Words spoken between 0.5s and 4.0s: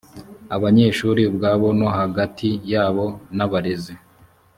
abanyeshuri ubwabo no hagati yabo n abarezi